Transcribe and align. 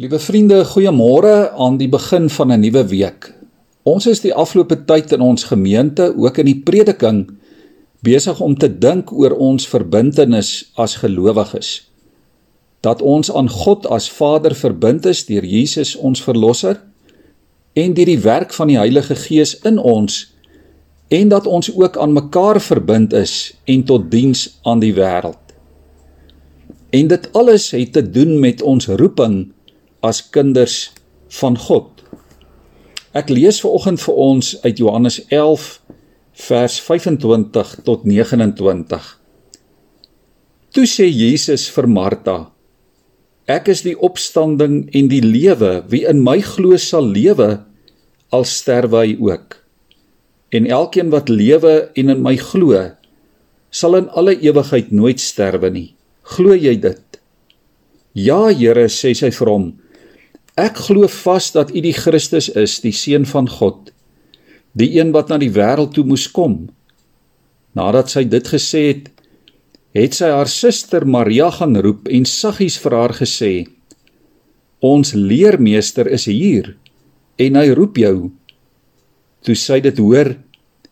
Liewe 0.00 0.16
vriende, 0.16 0.62
goeiemôre 0.64 1.50
aan 1.60 1.74
die 1.76 1.88
begin 1.92 2.30
van 2.32 2.52
'n 2.52 2.60
nuwe 2.60 2.86
week. 2.88 3.34
Ons 3.82 4.06
is 4.06 4.20
die 4.20 4.32
afgelope 4.34 4.84
tyd 4.84 5.12
in 5.12 5.20
ons 5.20 5.44
gemeente, 5.44 6.16
ook 6.16 6.38
in 6.38 6.46
die 6.46 6.62
prediking, 6.64 7.28
besig 8.00 8.40
om 8.40 8.56
te 8.56 8.78
dink 8.78 9.12
oor 9.12 9.36
ons 9.36 9.68
verbintenis 9.68 10.70
as 10.74 10.96
gelowiges. 10.96 11.90
Dat 12.80 13.02
ons 13.02 13.32
aan 13.32 13.48
God 13.48 13.86
as 13.86 14.08
Vader 14.10 14.54
verbind 14.54 15.04
is 15.06 15.26
deur 15.26 15.44
Jesus 15.44 15.96
ons 15.96 16.22
verlosser 16.22 16.80
en 17.72 17.94
deur 17.94 18.06
die 18.06 18.20
werk 18.20 18.52
van 18.52 18.68
die 18.68 18.78
Heilige 18.78 19.14
Gees 19.14 19.54
in 19.60 19.78
ons 19.78 20.32
en 21.08 21.28
dat 21.28 21.46
ons 21.46 21.76
ook 21.76 21.96
aan 21.96 22.12
mekaar 22.12 22.60
verbind 22.60 23.12
is 23.12 23.52
en 23.64 23.84
tot 23.84 24.10
diens 24.10 24.58
aan 24.62 24.80
die 24.80 24.94
wêreld. 24.94 25.44
En 26.90 27.06
dit 27.06 27.32
alles 27.32 27.70
het 27.70 27.92
te 27.92 28.10
doen 28.10 28.40
met 28.40 28.62
ons 28.62 28.86
roeping 28.86 29.52
as 30.02 30.22
kinders 30.32 30.90
van 31.40 31.56
God. 31.58 31.88
Ek 33.16 33.30
lees 33.32 33.60
ver 33.62 33.74
oggend 33.74 34.00
vir 34.02 34.20
ons 34.22 34.52
uit 34.62 34.78
Johannes 34.78 35.18
11 35.28 35.66
vers 36.46 36.76
25 36.86 37.74
tot 37.86 38.06
29. 38.06 39.08
Toe 40.70 40.86
sê 40.86 41.08
Jesus 41.10 41.66
vir 41.74 41.88
Martha: 41.90 42.38
Ek 43.50 43.66
is 43.72 43.82
die 43.82 43.96
opstanding 43.98 44.84
en 44.94 45.10
die 45.10 45.22
lewe. 45.24 45.80
Wie 45.90 46.04
in 46.06 46.22
my 46.22 46.38
glo 46.44 46.78
sal 46.78 47.08
lewe 47.10 47.58
al 48.30 48.46
sterwe 48.46 49.02
hy 49.02 49.16
ook. 49.18 49.56
En 50.54 50.66
elkeen 50.66 51.10
wat 51.10 51.30
lewe 51.30 51.90
en 51.98 52.14
in 52.14 52.22
my 52.22 52.36
glo, 52.38 52.78
sal 53.70 53.96
in 53.98 54.08
alle 54.18 54.36
ewigheid 54.38 54.90
nooit 54.94 55.22
sterwe 55.22 55.70
nie. 55.70 55.88
Glo 56.36 56.54
jy 56.54 56.76
dit? 56.78 57.20
Ja, 58.14 58.48
Here, 58.50 58.88
sê 58.90 59.14
sy 59.14 59.30
vir 59.34 59.50
hom. 59.50 59.66
Ek 60.60 60.76
glo 60.84 61.08
vas 61.08 61.46
dat 61.54 61.70
U 61.72 61.80
die 61.80 61.94
Christus 61.96 62.50
is, 62.52 62.80
die 62.84 62.92
seun 62.92 63.24
van 63.24 63.46
God, 63.48 63.94
die 64.76 64.90
een 64.98 65.12
wat 65.14 65.30
na 65.32 65.38
die 65.40 65.52
wêreld 65.54 65.94
toe 65.96 66.04
moes 66.04 66.26
kom. 66.28 66.66
Nadat 67.78 68.12
sy 68.12 68.26
dit 68.28 68.50
gesê 68.52 68.82
het, 68.90 69.06
het 69.96 70.18
sy 70.18 70.28
haar 70.30 70.50
suster 70.50 71.06
Maria 71.08 71.48
gaan 71.54 71.78
roep 71.80 72.10
en 72.12 72.26
saggies 72.28 72.76
vir 72.82 72.96
haar 72.98 73.14
gesê: 73.16 73.54
Ons 74.84 75.14
leermeester 75.16 76.10
is 76.12 76.28
hier 76.28 76.74
en 77.40 77.56
hy 77.56 77.70
roep 77.76 77.96
jou. 78.02 78.30
Toe 79.46 79.56
sy 79.56 79.80
dit 79.80 79.96
hoor, 80.02 80.34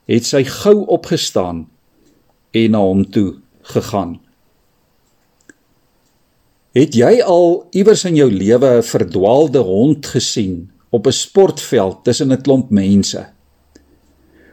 het 0.09 0.25
sy 0.25 0.47
gou 0.49 0.87
opgestaan 0.89 1.67
en 2.57 2.73
na 2.73 2.81
hom 2.81 3.05
toe 3.05 3.37
gegaan. 3.75 4.17
Het 6.79 6.95
jy 6.95 7.17
al 7.27 7.65
iewers 7.75 8.05
in 8.07 8.15
jou 8.15 8.29
lewe 8.31 8.69
'n 8.79 8.87
verdwaalde 8.87 9.59
hond 9.59 10.07
gesien 10.07 10.71
op 10.95 11.07
'n 11.07 11.13
sportveld 11.13 12.05
tussen 12.05 12.31
'n 12.33 12.43
klomp 12.43 12.71
mense? 12.71 13.27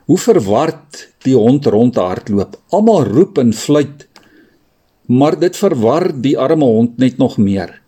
Hoe 0.06 0.18
verward 0.18 1.14
die 1.26 1.36
hond 1.36 1.66
rondhardloop. 1.66 2.58
Almal 2.70 3.04
roep 3.04 3.38
en 3.38 3.54
fluit, 3.54 4.08
maar 5.06 5.40
dit 5.40 5.58
verwar 5.58 6.12
die 6.22 6.38
arme 6.38 6.66
hond 6.66 6.98
net 6.98 7.18
nog 7.18 7.38
meer. 7.38 7.82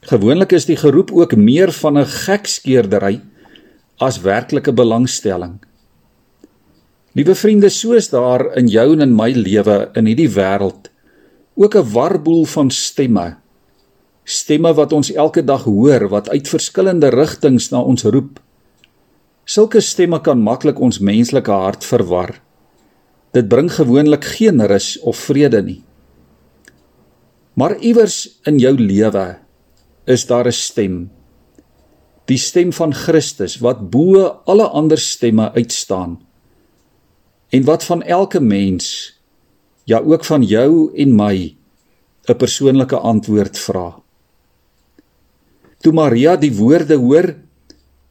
Gewoonlik 0.00 0.52
is 0.52 0.64
die 0.64 0.76
geroep 0.76 1.10
ook 1.12 1.36
meer 1.36 1.72
van 1.72 1.98
'n 1.98 2.06
gekskeerdery 2.06 3.20
as 3.98 4.20
werklike 4.20 4.72
belangstelling. 4.72 5.58
Liewe 7.12 7.34
vriende, 7.34 7.68
soos 7.68 8.08
daar 8.08 8.56
in 8.56 8.66
jou 8.66 8.92
en 8.92 9.00
in 9.00 9.14
my 9.14 9.32
lewe 9.32 9.90
in 9.94 10.06
hierdie 10.06 10.30
wêreld 10.30 10.90
ook 11.54 11.74
'n 11.74 11.92
warboel 11.92 12.44
van 12.44 12.70
stemme 12.70 13.39
stemme 14.24 14.72
wat 14.74 14.92
ons 14.92 15.12
elke 15.12 15.42
dag 15.44 15.64
hoor 15.64 16.08
wat 16.08 16.28
uit 16.30 16.48
verskillende 16.48 17.10
rigtings 17.10 17.70
na 17.70 17.80
ons 17.82 18.04
roep. 18.04 18.40
Sulke 19.44 19.80
stemme 19.80 20.20
kan 20.22 20.42
maklik 20.42 20.80
ons 20.80 21.00
menslike 21.00 21.50
hart 21.50 21.84
verwar. 21.84 22.36
Dit 23.34 23.48
bring 23.48 23.70
gewoonlik 23.72 24.24
geen 24.36 24.62
rus 24.66 24.98
of 25.02 25.18
vrede 25.28 25.62
nie. 25.62 25.80
Maar 27.54 27.76
iewers 27.78 28.40
in 28.46 28.58
jou 28.58 28.74
lewe 28.78 29.38
is 30.06 30.26
daar 30.26 30.46
'n 30.46 30.52
stem. 30.52 31.10
Die 32.26 32.38
stem 32.38 32.72
van 32.72 32.94
Christus 32.94 33.58
wat 33.58 33.90
bo 33.90 34.40
alle 34.44 34.68
ander 34.68 34.98
stemme 34.98 35.52
uitstaan. 35.52 36.20
En 37.50 37.64
wat 37.64 37.84
van 37.84 38.02
elke 38.02 38.40
mens, 38.40 39.18
ja 39.84 39.98
ook 39.98 40.24
van 40.24 40.42
jou 40.42 40.94
en 40.94 41.14
my, 41.16 41.56
'n 42.28 42.36
persoonlike 42.36 42.96
antwoord 42.96 43.58
vra. 43.58 43.99
Toe 45.80 45.94
Maria 45.96 46.34
die 46.36 46.52
woorde 46.52 46.98
hoor, 47.00 47.32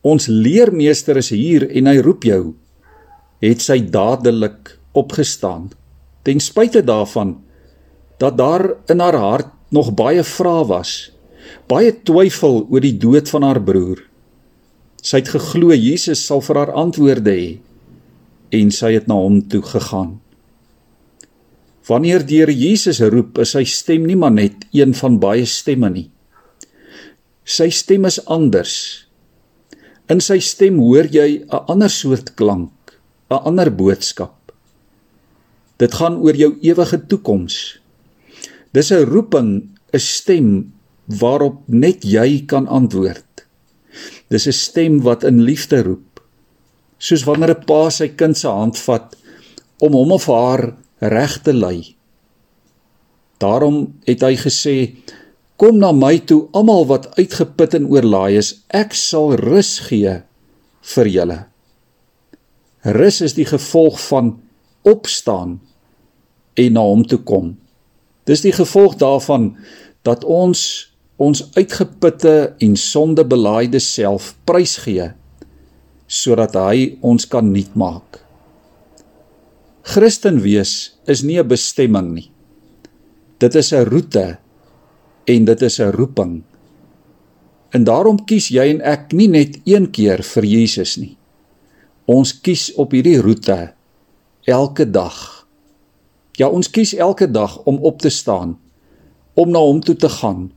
ons 0.02 0.25
leermeester 0.31 1.19
is 1.22 1.30
hier 1.35 1.68
en 1.69 1.90
hy 1.91 2.00
roep 2.02 2.25
jou, 2.25 2.56
het 3.44 3.62
sy 3.62 3.78
dadelik 3.94 4.74
opgestaan. 4.97 5.69
Ten 6.25 6.41
spyte 6.41 6.81
daarvan 6.85 7.38
dat 8.19 8.40
daar 8.40 8.66
in 8.90 9.00
haar 9.00 9.18
hart 9.22 9.53
nog 9.69 9.94
baie 9.94 10.24
vrae 10.25 10.66
was, 10.68 11.12
baie 11.69 11.94
twyfel 11.94 12.63
oor 12.66 12.84
die 12.84 12.97
dood 12.97 13.29
van 13.29 13.46
haar 13.46 13.62
broer. 13.63 14.02
Sy 15.00 15.22
het 15.22 15.29
geglo 15.31 15.72
Jesus 15.75 16.25
sal 16.25 16.41
vir 16.44 16.63
haar 16.63 16.74
antwoorde 16.75 17.31
hê 17.31 17.50
en 18.50 18.74
sy 18.74 18.96
het 18.96 19.06
na 19.08 19.16
hom 19.19 19.44
toe 19.46 19.62
gegaan. 19.62 20.18
Wanneer 21.85 22.25
die 22.25 22.41
Here 22.41 22.53
Jesus 22.53 23.00
roep, 23.02 23.38
is 23.41 23.53
sy 23.53 23.62
stem 23.66 24.08
nie 24.09 24.18
maar 24.18 24.34
net 24.34 24.66
een 24.74 24.96
van 24.97 25.19
baie 25.22 25.46
stemme 25.46 25.90
nie. 25.94 26.09
Sy 27.49 27.71
stem 27.73 28.05
is 28.05 28.19
anders. 28.29 28.73
In 30.09 30.19
sy 30.21 30.37
stem 30.37 30.77
hoor 30.77 31.07
jy 31.09 31.41
'n 31.41 31.65
ander 31.65 31.89
soort 31.89 32.35
klank, 32.37 32.93
'n 33.31 33.41
ander 33.49 33.71
boodskap. 33.73 34.53
Dit 35.79 35.93
gaan 35.97 36.21
oor 36.21 36.35
jou 36.35 36.51
ewige 36.61 36.99
toekoms. 37.09 37.79
Dis 38.73 38.91
'n 38.91 39.05
roeping, 39.09 39.69
'n 39.93 39.99
stem 39.99 40.73
waarop 41.09 41.65
net 41.65 42.03
jy 42.03 42.45
kan 42.45 42.67
antwoord. 42.67 43.45
Dis 44.29 44.45
'n 44.47 44.53
stem 44.53 45.01
wat 45.01 45.23
in 45.23 45.41
liefde 45.41 45.81
roep. 45.81 46.21
Soos 46.99 47.25
wanneer 47.25 47.57
'n 47.57 47.66
pa 47.66 47.89
sy 47.89 48.07
kind 48.09 48.37
se 48.37 48.47
hand 48.47 48.77
vat 48.77 49.16
om 49.79 49.93
hom 49.93 50.11
of 50.11 50.25
haar 50.25 50.75
reg 50.99 51.41
te 51.41 51.53
lei. 51.53 51.95
Daarom 53.39 53.95
het 54.05 54.21
hy 54.21 54.35
gesê 54.35 54.95
Kom 55.59 55.75
na 55.81 55.92
my 55.92 56.16
toe 56.24 56.46
almal 56.56 56.86
wat 56.88 57.09
uitgeput 57.18 57.74
en 57.75 57.90
oorlaai 57.92 58.38
is, 58.40 58.53
ek 58.72 58.94
sal 58.96 59.34
rus 59.42 59.74
gee 59.90 60.22
vir 60.94 61.09
julle. 61.12 61.40
Rus 62.96 63.20
is 63.28 63.36
die 63.36 63.47
gevolg 63.47 64.00
van 64.08 64.38
opstaan 64.88 65.58
en 66.56 66.78
na 66.78 66.86
hom 66.88 67.03
toe 67.03 67.20
kom. 67.28 67.58
Dis 68.24 68.46
die 68.46 68.56
gevolg 68.56 68.96
daarvan 69.03 69.52
dat 70.08 70.24
ons 70.24 70.64
ons 71.20 71.42
uitgeputte 71.58 72.36
en 72.64 72.76
sondebelaaide 72.80 73.81
self 73.84 74.31
prysgee 74.47 75.09
sodat 76.08 76.56
hy 76.56 76.96
ons 77.03 77.28
kan 77.28 77.52
nuut 77.52 77.74
maak. 77.76 78.22
Christen 79.84 80.40
wees 80.40 80.96
is 81.06 81.22
nie 81.22 81.38
'n 81.38 81.47
bestemming 81.47 82.14
nie. 82.16 82.31
Dit 83.40 83.56
is 83.56 83.74
'n 83.74 83.84
roete 83.84 84.40
en 85.29 85.45
dit 85.45 85.62
is 85.62 85.79
'n 85.79 85.91
roeping. 85.94 86.44
En 87.69 87.84
daarom 87.84 88.25
kies 88.25 88.47
jy 88.50 88.66
en 88.69 88.81
ek 88.81 89.13
nie 89.13 89.28
net 89.28 89.59
een 89.63 89.91
keer 89.91 90.23
vir 90.23 90.45
Jesus 90.45 90.97
nie. 90.97 91.17
Ons 92.06 92.34
kies 92.41 92.73
op 92.75 92.91
hierdie 92.91 93.22
roete 93.22 93.73
elke 94.44 94.90
dag. 94.90 95.45
Ja, 96.40 96.47
ons 96.50 96.69
kies 96.69 96.95
elke 96.95 97.28
dag 97.31 97.59
om 97.63 97.78
op 97.78 98.00
te 98.01 98.09
staan, 98.09 98.57
om 99.34 99.51
na 99.51 99.59
hom 99.59 99.81
toe 99.81 99.95
te 99.95 100.09
gaan, 100.09 100.51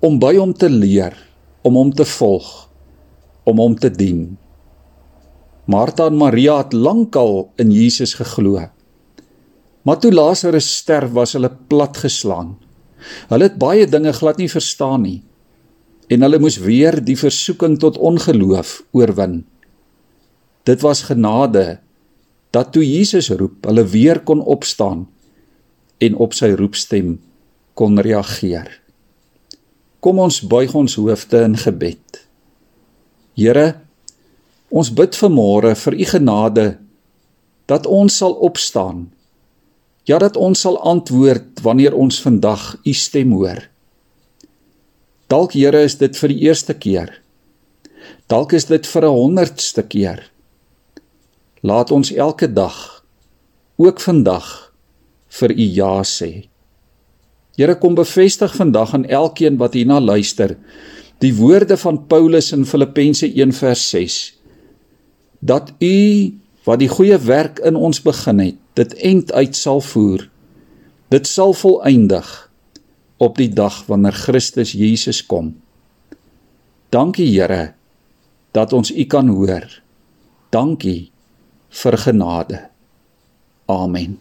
om 0.00 0.18
by 0.18 0.36
hom 0.36 0.54
te 0.54 0.68
leer, 0.68 1.12
om 1.62 1.74
hom 1.74 1.92
te 1.92 2.04
volg, 2.04 2.70
om 3.44 3.58
hom 3.58 3.76
te 3.76 3.90
dien. 3.90 4.38
Martha 5.66 6.06
en 6.06 6.16
Maria 6.16 6.56
het 6.60 6.72
lankal 6.72 7.52
in 7.56 7.70
Jesus 7.72 8.14
geglo. 8.14 8.60
Maar 9.82 9.98
toe 9.98 10.12
Lazarus 10.12 10.76
sterf, 10.76 11.12
was 11.12 11.32
hulle 11.32 11.50
platgeslaan. 11.68 12.63
Hulle 13.30 13.48
het 13.48 13.58
baie 13.60 13.86
dinge 13.86 14.12
glad 14.12 14.40
nie 14.40 14.50
verstaan 14.50 15.02
nie 15.06 15.20
en 16.12 16.20
hulle 16.20 16.38
moes 16.38 16.58
weer 16.60 16.98
die 17.00 17.16
versoeking 17.16 17.78
tot 17.80 17.96
ongeloof 17.96 18.82
oorwin. 18.92 19.38
Dit 20.68 20.84
was 20.84 21.06
genade 21.08 21.78
dat 22.54 22.72
toe 22.72 22.84
Jesus 22.84 23.30
roep, 23.34 23.64
hulle 23.66 23.84
weer 23.88 24.20
kon 24.20 24.42
opstaan 24.44 25.06
en 26.04 26.16
op 26.20 26.36
sy 26.36 26.52
roepstem 26.54 27.16
kon 27.74 27.98
reageer. 27.98 28.68
Kom 30.04 30.20
ons 30.20 30.42
buig 30.44 30.74
ons 30.76 30.98
hoofde 31.00 31.40
in 31.48 31.56
gebed. 31.58 32.20
Here, 33.34 33.66
ons 34.68 34.92
bid 34.94 35.16
vanmôre 35.16 35.72
vir 35.80 35.96
u 35.96 36.06
genade 36.12 36.66
dat 37.70 37.88
ons 37.88 38.20
sal 38.20 38.36
opstaan 38.44 39.08
Ja 40.04 40.18
dat 40.18 40.36
ons 40.36 40.60
sal 40.60 40.76
antwoord 40.80 41.62
wanneer 41.64 41.94
ons 41.96 42.20
vandag 42.20 42.74
u 42.84 42.92
stem 42.92 43.32
hoor. 43.32 43.62
Dalk 45.32 45.56
Here 45.56 45.80
is 45.82 45.96
dit 45.96 46.16
vir 46.16 46.28
die 46.28 46.40
eerste 46.44 46.74
keer. 46.76 47.08
Dalk 48.28 48.52
is 48.52 48.68
dit 48.68 48.86
vir 48.86 49.04
'n 49.04 49.16
honderdste 49.16 49.82
keer. 49.82 50.30
Laat 51.62 51.90
ons 51.90 52.12
elke 52.12 52.52
dag 52.52 53.04
ook 53.76 54.00
vandag 54.00 54.72
vir 55.28 55.50
u 55.50 55.64
ja 55.64 56.02
sê. 56.02 56.48
Here 57.56 57.74
kom 57.78 57.94
bevestig 57.94 58.54
vandag 58.56 58.94
aan 58.94 59.04
elkeen 59.04 59.56
wat 59.56 59.74
hierna 59.74 60.00
luister 60.00 60.56
die 61.18 61.34
woorde 61.34 61.76
van 61.76 62.06
Paulus 62.06 62.52
in 62.52 62.66
Filippense 62.66 63.26
1:6 63.26 64.34
dat 65.40 65.72
u 65.78 66.32
wat 66.64 66.78
die 66.78 66.88
goeie 66.88 67.18
werk 67.18 67.58
in 67.58 67.76
ons 67.76 68.00
begin 68.02 68.38
het, 68.38 68.56
dit 68.78 68.94
end 68.94 69.32
uit 69.32 69.56
sal 69.56 69.80
voer. 69.80 70.28
Dit 71.08 71.26
sal 71.26 71.52
volëindig 71.54 72.50
op 73.16 73.38
die 73.38 73.50
dag 73.52 73.84
wanneer 73.86 74.12
Christus 74.12 74.72
Jesus 74.72 75.22
kom. 75.26 75.54
Dankie 76.94 77.30
Here 77.30 77.74
dat 78.54 78.72
ons 78.72 78.90
u 78.90 79.04
kan 79.04 79.28
hoor. 79.28 79.66
Dankie 80.50 81.10
vir 81.74 81.98
genade. 81.98 82.60
Amen. 83.66 84.18